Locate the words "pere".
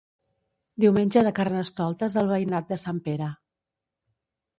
3.09-3.29